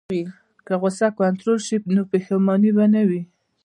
که 0.65 0.73
غوسه 0.81 1.07
کنټرول 1.19 1.59
شي، 1.67 1.75
نو 1.95 2.01
پښیماني 2.11 2.71
به 2.77 2.85
نه 2.93 3.01
وي. 3.09 3.21